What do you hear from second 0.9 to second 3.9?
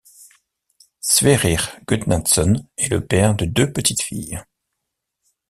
Sverrir Gudnason est le père de deux